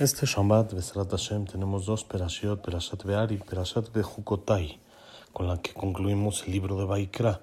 Este 0.00 0.26
Shabbat, 0.26 0.74
Besrat 0.74 1.10
Hashem, 1.10 1.46
tenemos 1.46 1.86
dos 1.86 2.04
Perashiot, 2.04 2.62
Perashat 2.62 3.02
Be'ar 3.02 3.32
y 3.32 3.38
Perashat 3.38 3.92
Bejukotai, 3.92 4.78
con 5.32 5.48
la 5.48 5.60
que 5.60 5.74
concluimos 5.74 6.44
el 6.46 6.52
libro 6.52 6.78
de 6.78 6.84
Baikra. 6.84 7.40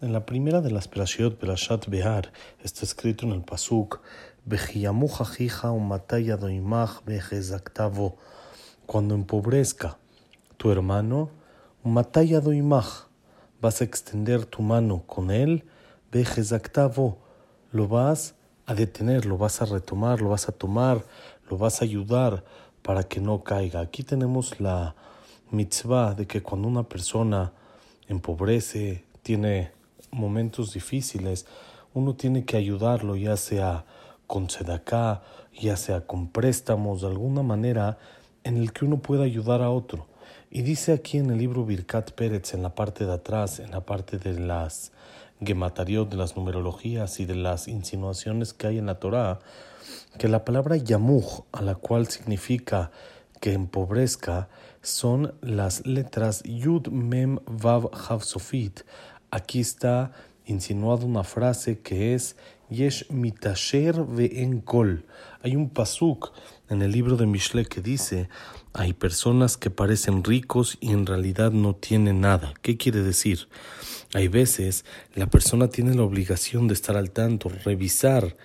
En 0.00 0.14
la 0.14 0.24
primera 0.24 0.62
de 0.62 0.70
las 0.70 0.88
Perashiot, 0.88 1.36
Perashat 1.36 1.88
Be'ar, 1.88 2.32
está 2.64 2.86
escrito 2.86 3.26
en 3.26 3.32
el 3.32 3.42
Pasuk, 3.42 4.00
cuando 8.86 9.14
empobrezca 9.14 9.98
tu 10.56 10.70
hermano, 10.72 11.28
Umataya 11.84 12.40
Doimach, 12.40 13.08
vas 13.60 13.82
a 13.82 13.84
extender 13.84 14.46
tu 14.46 14.62
mano 14.62 15.02
con 15.06 15.30
él, 15.30 15.64
Bejezaktavo, 16.10 17.18
lo 17.72 17.88
vas 17.88 18.36
a 18.70 18.74
detener, 18.74 19.26
lo 19.26 19.36
vas 19.36 19.60
a 19.62 19.64
retomar, 19.64 20.20
lo 20.20 20.28
vas 20.28 20.48
a 20.48 20.52
tomar, 20.52 21.04
lo 21.50 21.58
vas 21.58 21.82
a 21.82 21.84
ayudar 21.84 22.44
para 22.82 23.02
que 23.02 23.20
no 23.20 23.42
caiga. 23.42 23.80
Aquí 23.80 24.04
tenemos 24.04 24.60
la 24.60 24.94
mitzvah 25.50 26.14
de 26.14 26.28
que 26.28 26.40
cuando 26.40 26.68
una 26.68 26.84
persona 26.84 27.50
empobrece, 28.06 29.02
tiene 29.24 29.72
momentos 30.12 30.72
difíciles, 30.72 31.46
uno 31.94 32.14
tiene 32.14 32.44
que 32.44 32.56
ayudarlo, 32.56 33.16
ya 33.16 33.36
sea 33.36 33.84
con 34.28 34.48
sedacá, 34.48 35.22
ya 35.60 35.76
sea 35.76 36.02
con 36.06 36.28
préstamos, 36.28 37.00
de 37.00 37.08
alguna 37.08 37.42
manera 37.42 37.98
en 38.44 38.56
el 38.56 38.72
que 38.72 38.84
uno 38.84 38.98
pueda 38.98 39.24
ayudar 39.24 39.62
a 39.62 39.70
otro. 39.70 40.06
Y 40.48 40.62
dice 40.62 40.92
aquí 40.92 41.18
en 41.18 41.30
el 41.30 41.38
libro 41.38 41.64
Birkat 41.64 42.12
Pérez, 42.12 42.54
en 42.54 42.62
la 42.62 42.76
parte 42.76 43.04
de 43.04 43.14
atrás, 43.14 43.58
en 43.58 43.72
la 43.72 43.80
parte 43.80 44.18
de 44.18 44.38
las 44.38 44.92
gematariot, 45.44 46.08
de 46.08 46.16
las 46.16 46.36
numerologías 46.36 47.20
y 47.20 47.26
de 47.26 47.34
las 47.34 47.68
insinuaciones 47.68 48.52
que 48.52 48.66
hay 48.66 48.78
en 48.78 48.86
la 48.86 48.98
Torá, 48.98 49.40
que 50.18 50.28
la 50.28 50.44
palabra 50.44 50.76
yamuj, 50.76 51.44
a 51.52 51.62
la 51.62 51.74
cual 51.74 52.08
significa 52.08 52.90
que 53.40 53.52
empobrezca, 53.52 54.48
son 54.82 55.34
las 55.40 55.86
letras 55.86 56.42
Yud 56.44 56.88
Mem 56.88 57.38
Vav 57.46 57.90
Hav 57.92 58.22
Sofit. 58.22 58.80
Aquí 59.30 59.60
está 59.60 60.12
insinuada 60.46 61.04
una 61.04 61.24
frase 61.24 61.80
que 61.80 62.14
es 62.14 62.36
Yesh 62.70 63.10
mitasher 63.10 64.04
ve'en 64.06 64.60
kol. 64.60 65.04
Hay 65.42 65.56
un 65.56 65.70
pasuk 65.70 66.32
en 66.68 66.82
el 66.82 66.92
libro 66.92 67.16
de 67.16 67.26
Mishle 67.26 67.64
que 67.64 67.80
dice 67.80 68.28
hay 68.72 68.92
personas 68.92 69.56
que 69.56 69.70
parecen 69.70 70.22
ricos 70.22 70.78
y 70.80 70.92
en 70.92 71.04
realidad 71.04 71.50
no 71.50 71.74
tienen 71.74 72.20
nada. 72.20 72.54
¿Qué 72.62 72.76
quiere 72.76 73.02
decir? 73.02 73.48
Hay 74.14 74.28
veces 74.28 74.84
la 75.14 75.26
persona 75.26 75.68
tiene 75.68 75.94
la 75.94 76.04
obligación 76.04 76.68
de 76.68 76.74
estar 76.74 76.96
al 76.96 77.10
tanto, 77.10 77.50
revisar 77.64 78.36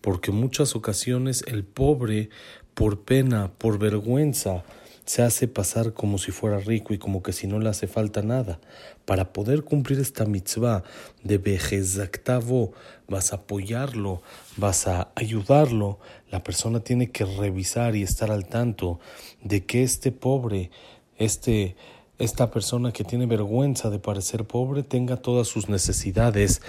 porque 0.00 0.30
en 0.30 0.36
muchas 0.36 0.76
ocasiones 0.76 1.44
el 1.48 1.64
pobre, 1.64 2.30
por 2.74 3.00
pena, 3.00 3.50
por 3.58 3.78
vergüenza, 3.78 4.62
se 5.04 5.22
hace 5.22 5.48
pasar 5.48 5.92
como 5.92 6.18
si 6.18 6.32
fuera 6.32 6.58
rico 6.58 6.94
y 6.94 6.98
como 6.98 7.22
que 7.22 7.32
si 7.32 7.46
no 7.46 7.58
le 7.58 7.68
hace 7.68 7.86
falta 7.86 8.22
nada. 8.22 8.60
Para 9.04 9.32
poder 9.32 9.64
cumplir 9.64 9.98
esta 9.98 10.24
mitzvah 10.24 10.84
de 11.24 11.38
vejezactavo, 11.38 12.72
vas 13.08 13.32
a 13.32 13.36
apoyarlo, 13.36 14.22
vas 14.56 14.86
a 14.86 15.10
ayudarlo, 15.14 15.98
la 16.30 16.42
persona 16.44 16.80
tiene 16.80 17.10
que 17.10 17.24
revisar 17.24 17.96
y 17.96 18.02
estar 18.02 18.30
al 18.30 18.46
tanto 18.46 19.00
de 19.42 19.64
que 19.64 19.82
este 19.82 20.12
pobre, 20.12 20.70
este 21.18 21.76
esta 22.18 22.52
persona 22.52 22.92
que 22.92 23.02
tiene 23.02 23.26
vergüenza 23.26 23.90
de 23.90 23.98
parecer 23.98 24.44
pobre 24.44 24.84
tenga 24.84 25.16
todas 25.16 25.48
sus 25.48 25.68
necesidades 25.68 26.62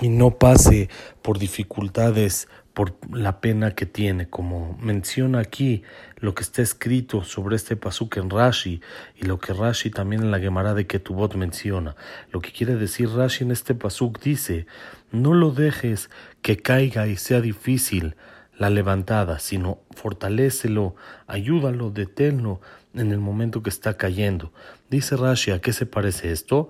y 0.00 0.10
no 0.10 0.38
pase 0.38 0.88
por 1.22 1.38
dificultades 1.40 2.46
por 2.78 2.94
la 3.10 3.40
pena 3.40 3.74
que 3.74 3.86
tiene, 3.86 4.30
como 4.30 4.78
menciona 4.80 5.40
aquí 5.40 5.82
lo 6.18 6.36
que 6.36 6.44
está 6.44 6.62
escrito 6.62 7.24
sobre 7.24 7.56
este 7.56 7.74
pasuk 7.74 8.18
en 8.18 8.30
Rashi 8.30 8.80
y 9.16 9.24
lo 9.24 9.40
que 9.40 9.52
Rashi 9.52 9.90
también 9.90 10.22
en 10.22 10.30
la 10.30 10.38
Gemara 10.38 10.74
de 10.74 10.86
Ketubot 10.86 11.34
menciona. 11.34 11.96
Lo 12.30 12.40
que 12.40 12.52
quiere 12.52 12.76
decir 12.76 13.08
Rashi 13.10 13.42
en 13.42 13.50
este 13.50 13.74
pasuk 13.74 14.20
dice, 14.20 14.68
no 15.10 15.34
lo 15.34 15.50
dejes 15.50 16.08
que 16.40 16.58
caiga 16.58 17.08
y 17.08 17.16
sea 17.16 17.40
difícil 17.40 18.14
la 18.56 18.70
levantada, 18.70 19.40
sino 19.40 19.80
fortalécelo, 19.90 20.94
ayúdalo, 21.26 21.90
deténlo 21.90 22.60
en 22.94 23.10
el 23.10 23.18
momento 23.18 23.60
que 23.60 23.70
está 23.70 23.96
cayendo. 23.96 24.52
Dice 24.88 25.16
Rashi, 25.16 25.50
¿a 25.50 25.60
qué 25.60 25.72
se 25.72 25.86
parece 25.86 26.30
esto? 26.30 26.68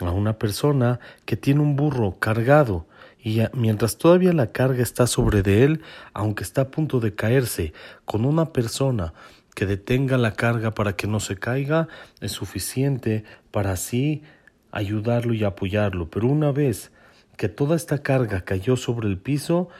A 0.00 0.10
una 0.10 0.34
persona 0.34 1.00
que 1.24 1.38
tiene 1.38 1.62
un 1.62 1.76
burro 1.76 2.18
cargado 2.18 2.84
y 3.26 3.42
mientras 3.54 3.98
todavía 3.98 4.32
la 4.32 4.52
carga 4.52 4.84
está 4.84 5.08
sobre 5.08 5.42
de 5.42 5.64
él, 5.64 5.80
aunque 6.14 6.44
está 6.44 6.60
a 6.60 6.70
punto 6.70 7.00
de 7.00 7.16
caerse, 7.16 7.72
con 8.04 8.24
una 8.24 8.52
persona 8.52 9.14
que 9.56 9.66
detenga 9.66 10.16
la 10.16 10.34
carga 10.34 10.74
para 10.74 10.94
que 10.94 11.08
no 11.08 11.18
se 11.18 11.36
caiga, 11.36 11.88
es 12.20 12.30
suficiente 12.30 13.24
para 13.50 13.72
así 13.72 14.22
ayudarlo 14.70 15.34
y 15.34 15.42
apoyarlo. 15.42 16.08
Pero 16.08 16.28
una 16.28 16.52
vez 16.52 16.92
que 17.36 17.48
toda 17.48 17.74
esta 17.74 17.98
carga 17.98 18.42
cayó 18.42 18.76
sobre 18.76 19.08
el 19.08 19.18
piso, 19.18 19.70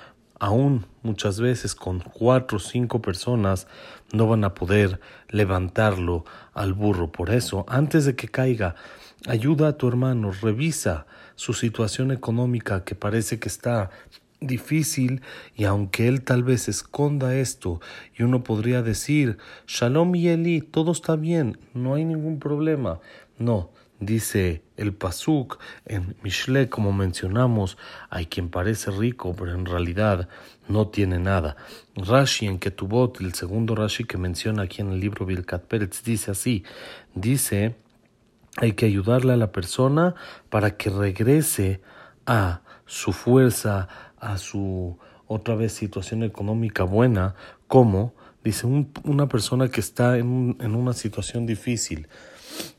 aún 0.41 0.87
muchas 1.05 1.39
veces 1.41 1.77
con 1.77 2.01
cuatro 2.01 2.57
o 2.57 2.61
cinco 2.61 3.01
personas 3.01 3.69
no 4.13 4.27
van 4.27 4.43
a 4.43 4.55
poder 4.55 4.99
levantarlo 5.29 6.25
al 6.53 6.73
burro. 6.73 7.13
Por 7.13 7.31
eso, 7.31 7.65
antes 7.69 8.07
de 8.07 8.17
que 8.17 8.27
caiga, 8.27 8.75
ayuda 9.27 9.69
a 9.69 9.77
tu 9.77 9.89
hermano, 9.89 10.33
revisa 10.33 11.07
su 11.35 11.53
situación 11.53 12.11
económica 12.11 12.85
que 12.85 12.95
parece 12.95 13.39
que 13.39 13.49
está 13.49 13.91
difícil 14.41 15.23
y 15.55 15.65
aunque 15.65 16.09
él 16.09 16.23
tal 16.23 16.43
vez 16.43 16.69
esconda 16.69 17.35
esto 17.35 17.81
y 18.17 18.23
uno 18.23 18.45
podría 18.45 18.83
decir 18.83 19.39
Shalom 19.67 20.15
y 20.15 20.29
Eli, 20.29 20.61
todo 20.61 20.93
está 20.93 21.17
bien, 21.17 21.59
no 21.75 21.95
hay 21.95 22.05
ningún 22.05 22.39
problema. 22.39 23.01
No, 23.39 23.71
Dice 23.99 24.63
el 24.77 24.93
Pasuk 24.93 25.59
en 25.87 26.17
Mishle, 26.23 26.69
como 26.69 26.93
mencionamos, 26.93 27.79
hay 28.11 28.27
quien 28.27 28.51
parece 28.51 28.91
rico, 28.91 29.35
pero 29.35 29.55
en 29.55 29.65
realidad 29.65 30.29
no 30.69 30.89
tiene 30.89 31.19
nada. 31.19 31.57
Rashi 31.95 32.47
en 32.47 32.59
Ketubot, 32.59 33.19
el 33.23 33.33
segundo 33.33 33.75
Rashi 33.75 34.05
que 34.05 34.19
menciona 34.19 34.65
aquí 34.65 34.83
en 34.83 34.93
el 34.93 35.01
libro 35.01 35.25
Birkat 35.25 35.65
Pérez, 35.65 36.03
dice 36.05 36.33
así: 36.33 36.63
dice, 37.15 37.75
hay 38.57 38.73
que 38.73 38.87
ayudarle 38.87 39.33
a 39.33 39.37
la 39.37 39.53
persona 39.53 40.15
para 40.51 40.77
que 40.77 40.91
regrese 40.91 41.81
a 42.27 42.63
su 42.87 43.13
fuerza, 43.13 43.89
a 44.19 44.39
su 44.39 44.99
otra 45.27 45.55
vez 45.55 45.73
situación 45.73 46.23
económica 46.23 46.85
buena, 46.85 47.35
como 47.69 48.15
dice 48.45 48.67
una 49.05 49.29
persona 49.29 49.69
que 49.69 49.81
está 49.81 50.19
en, 50.19 50.57
en 50.61 50.75
una 50.75 50.93
situación 50.93 51.47
difícil 51.47 52.09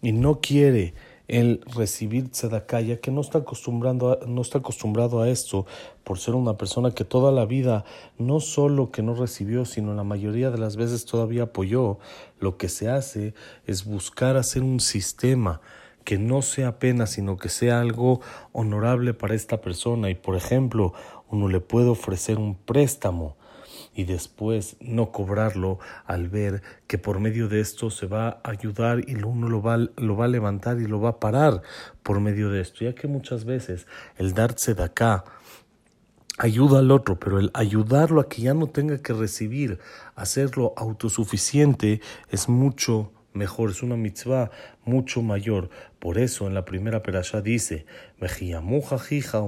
y 0.01 0.13
no 0.13 0.39
quiere 0.39 0.93
el 1.27 1.61
recibir 1.75 2.31
tzedakah, 2.31 2.81
ya 2.81 2.97
que 3.01 3.11
no 3.11 3.21
está, 3.21 3.39
acostumbrando 3.39 4.19
no 4.27 4.41
está 4.41 4.59
acostumbrado 4.59 5.21
a 5.21 5.29
esto 5.29 5.65
por 6.03 6.19
ser 6.19 6.35
una 6.35 6.57
persona 6.57 6.91
que 6.91 7.03
toda 7.03 7.31
la 7.31 7.45
vida 7.45 7.83
no 8.17 8.39
solo 8.39 8.91
que 8.91 9.03
no 9.03 9.13
recibió, 9.13 9.65
sino 9.65 9.93
la 9.93 10.03
mayoría 10.03 10.51
de 10.51 10.57
las 10.57 10.77
veces 10.77 11.05
todavía 11.05 11.43
apoyó, 11.43 11.99
lo 12.39 12.57
que 12.57 12.69
se 12.69 12.89
hace 12.89 13.33
es 13.65 13.85
buscar 13.85 14.37
hacer 14.37 14.63
un 14.63 14.79
sistema 14.79 15.61
que 16.05 16.17
no 16.17 16.41
sea 16.41 16.79
pena, 16.79 17.05
sino 17.05 17.35
que 17.35 17.49
sea 17.49 17.81
algo 17.81 18.21
honorable 18.53 19.13
para 19.13 19.35
esta 19.35 19.59
persona. 19.59 20.09
Y 20.09 20.15
por 20.15 20.37
ejemplo, 20.37 20.93
uno 21.29 21.49
le 21.49 21.59
puede 21.59 21.89
ofrecer 21.89 22.37
un 22.37 22.55
préstamo 22.55 23.35
y 23.97 24.05
después 24.05 24.77
no 24.79 25.11
cobrarlo 25.11 25.79
al 26.05 26.29
ver 26.29 26.61
que 26.85 26.99
por 26.99 27.19
medio 27.19 27.49
de 27.49 27.59
esto 27.59 27.89
se 27.89 28.05
va 28.05 28.39
a 28.43 28.51
ayudar 28.51 29.01
y 29.09 29.15
uno 29.15 29.49
lo 29.49 29.63
va, 29.63 29.77
lo 29.97 30.15
va 30.15 30.25
a 30.25 30.27
levantar 30.27 30.79
y 30.79 30.85
lo 30.85 31.01
va 31.01 31.09
a 31.09 31.19
parar 31.19 31.63
por 32.03 32.19
medio 32.19 32.51
de 32.51 32.61
esto, 32.61 32.85
ya 32.85 32.93
que 32.93 33.07
muchas 33.07 33.43
veces 33.43 33.87
el 34.17 34.35
darse 34.35 34.75
de 34.75 34.83
acá 34.83 35.25
ayuda 36.37 36.77
al 36.77 36.91
otro, 36.91 37.19
pero 37.19 37.39
el 37.39 37.49
ayudarlo 37.55 38.21
a 38.21 38.29
que 38.29 38.43
ya 38.43 38.53
no 38.53 38.67
tenga 38.67 38.99
que 38.99 39.13
recibir, 39.13 39.79
hacerlo 40.15 40.75
autosuficiente, 40.77 41.99
es 42.29 42.49
mucho 42.49 43.11
mejor, 43.33 43.71
es 43.71 43.81
una 43.81 43.95
mitzvah 43.95 44.51
mucho 44.85 45.23
mayor. 45.23 45.71
Por 45.97 46.19
eso 46.19 46.45
en 46.45 46.53
la 46.53 46.65
primera 46.65 47.01
perashá 47.01 47.41
dice, 47.41 47.87
o 48.21 49.47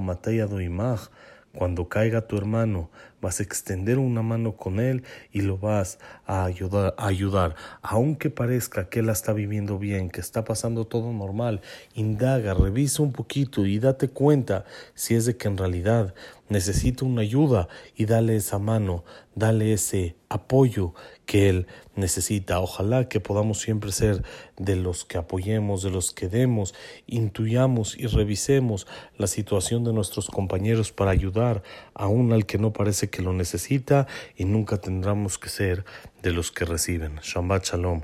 cuando 1.53 1.89
caiga 1.89 2.27
tu 2.27 2.37
hermano, 2.37 2.89
vas 3.21 3.39
a 3.39 3.43
extender 3.43 3.97
una 3.97 4.21
mano 4.21 4.55
con 4.55 4.79
él 4.79 5.03
y 5.31 5.41
lo 5.41 5.57
vas 5.57 5.99
a 6.25 6.45
ayudar, 6.45 6.93
a 6.97 7.07
ayudar. 7.07 7.55
Aunque 7.81 8.29
parezca 8.29 8.89
que 8.89 8.99
él 8.99 9.09
está 9.09 9.33
viviendo 9.33 9.77
bien, 9.77 10.09
que 10.09 10.21
está 10.21 10.43
pasando 10.43 10.85
todo 10.85 11.11
normal, 11.11 11.61
indaga, 11.95 12.53
revisa 12.53 13.03
un 13.03 13.11
poquito 13.11 13.65
y 13.65 13.79
date 13.79 14.09
cuenta 14.09 14.65
si 14.93 15.15
es 15.15 15.25
de 15.25 15.37
que 15.37 15.47
en 15.47 15.57
realidad 15.57 16.13
necesita 16.49 17.05
una 17.05 17.21
ayuda 17.21 17.67
y 17.95 18.05
dale 18.05 18.35
esa 18.35 18.59
mano, 18.59 19.03
dale 19.35 19.73
ese 19.73 20.15
apoyo 20.29 20.93
que 21.25 21.49
él 21.49 21.67
necesita. 21.95 22.59
Ojalá 22.59 23.07
que 23.07 23.19
podamos 23.19 23.59
siempre 23.59 23.91
ser 23.91 24.23
de 24.57 24.75
los 24.75 25.05
que 25.05 25.17
apoyemos, 25.17 25.83
de 25.83 25.91
los 25.91 26.11
que 26.11 26.27
demos, 26.27 26.73
intuyamos 27.07 27.97
y 27.97 28.07
revisemos 28.07 28.87
la 29.17 29.27
situación 29.27 29.83
de 29.83 29.93
nuestros 29.93 30.27
compañeros 30.27 30.91
para 30.91 31.11
ayudar 31.11 31.63
aún 31.93 32.33
al 32.33 32.45
que 32.45 32.57
no 32.57 32.73
parece 32.73 33.09
que 33.09 33.21
lo 33.21 33.33
necesita 33.33 34.07
y 34.35 34.45
nunca 34.45 34.77
tendremos 34.77 35.37
que 35.37 35.49
ser 35.49 35.85
de 36.21 36.31
los 36.31 36.51
que 36.51 36.65
reciben. 36.65 37.15
Shabbat 37.21 37.65
Shalom, 37.65 38.01